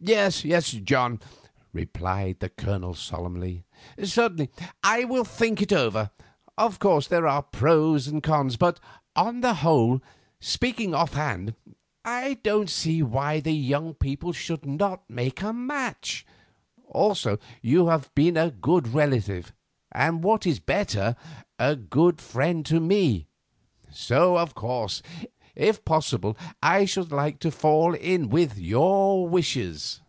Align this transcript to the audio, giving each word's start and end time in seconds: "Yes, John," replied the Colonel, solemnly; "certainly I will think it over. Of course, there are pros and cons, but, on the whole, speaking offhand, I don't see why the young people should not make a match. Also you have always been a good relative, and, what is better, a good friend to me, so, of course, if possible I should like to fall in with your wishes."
"Yes, 0.00 0.42
John," 0.42 1.20
replied 1.72 2.40
the 2.40 2.50
Colonel, 2.50 2.94
solemnly; 2.94 3.64
"certainly 4.02 4.50
I 4.82 5.04
will 5.04 5.24
think 5.24 5.62
it 5.62 5.72
over. 5.72 6.10
Of 6.58 6.78
course, 6.78 7.06
there 7.06 7.26
are 7.26 7.42
pros 7.42 8.06
and 8.06 8.22
cons, 8.22 8.56
but, 8.56 8.80
on 9.16 9.40
the 9.40 9.54
whole, 9.54 10.02
speaking 10.40 10.94
offhand, 10.94 11.54
I 12.04 12.34
don't 12.42 12.68
see 12.68 13.02
why 13.02 13.40
the 13.40 13.52
young 13.52 13.94
people 13.94 14.32
should 14.34 14.66
not 14.66 15.08
make 15.08 15.40
a 15.40 15.54
match. 15.54 16.26
Also 16.88 17.38
you 17.62 17.86
have 17.86 18.02
always 18.02 18.10
been 18.14 18.36
a 18.36 18.50
good 18.50 18.88
relative, 18.88 19.54
and, 19.90 20.22
what 20.22 20.44
is 20.46 20.58
better, 20.58 21.16
a 21.58 21.76
good 21.76 22.20
friend 22.20 22.66
to 22.66 22.78
me, 22.78 23.28
so, 23.90 24.36
of 24.38 24.54
course, 24.54 25.02
if 25.56 25.84
possible 25.84 26.36
I 26.60 26.84
should 26.84 27.12
like 27.12 27.38
to 27.38 27.52
fall 27.52 27.94
in 27.94 28.28
with 28.28 28.58
your 28.58 29.28
wishes." 29.28 30.00